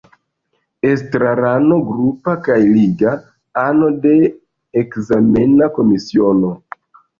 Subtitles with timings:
[0.91, 3.13] Estrarano grupa kaj liga,
[3.67, 4.15] ano de
[4.85, 6.55] ekzamena komisiono.